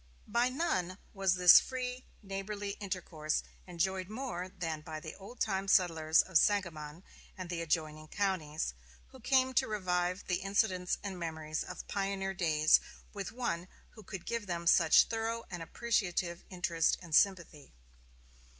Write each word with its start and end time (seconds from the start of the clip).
By 0.27 0.49
none 0.49 0.97
was 1.13 1.35
this 1.35 1.59
free, 1.59 2.07
neighborly 2.23 2.71
intercourse 2.79 3.43
enjoyed 3.67 4.09
more 4.09 4.49
than 4.49 4.81
by 4.81 4.99
the 4.99 5.13
old 5.13 5.39
time 5.39 5.67
settlers 5.67 6.23
of 6.23 6.39
Sangamon 6.39 7.03
and 7.37 7.51
the 7.51 7.61
adjoining 7.61 8.07
counties, 8.07 8.73
who 9.09 9.19
came 9.19 9.53
to 9.53 9.67
revive 9.67 10.23
the 10.25 10.37
incidents 10.41 10.97
and 11.03 11.19
memories 11.19 11.63
of 11.63 11.87
pioneer 11.87 12.33
days 12.33 12.79
with 13.13 13.31
one 13.31 13.67
who 13.91 14.01
could 14.01 14.25
give 14.25 14.47
them 14.47 14.65
such 14.65 15.03
thorough 15.03 15.43
and 15.51 15.61
appreciative 15.61 16.45
interest 16.49 16.97
and 16.99 17.13
sympathy. 17.13 17.71